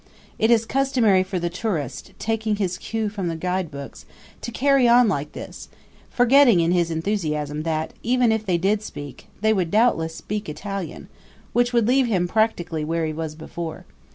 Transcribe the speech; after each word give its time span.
It 0.39 0.49
is 0.49 0.65
customary 0.65 1.21
for 1.21 1.37
the 1.37 1.51
tourist, 1.51 2.13
taking 2.17 2.55
his 2.55 2.79
cue 2.79 3.07
from 3.07 3.27
the 3.27 3.35
guidebooks, 3.35 4.07
to 4.41 4.49
carry 4.51 4.87
on 4.87 5.07
like 5.07 5.33
this, 5.33 5.69
forgetting 6.09 6.59
in 6.59 6.71
his 6.71 6.89
enthusiasm 6.89 7.61
that, 7.61 7.93
even 8.01 8.31
if 8.31 8.43
they 8.43 8.57
did 8.57 8.81
speak, 8.81 9.27
they 9.41 9.53
would 9.53 9.69
doubtless 9.69 10.15
speak 10.15 10.49
Italian, 10.49 11.07
which 11.53 11.71
would 11.71 11.87
leave 11.87 12.07
him 12.07 12.27
practically 12.27 12.83
where 12.83 13.05
he 13.05 13.13
was 13.13 13.35
before. 13.35 13.85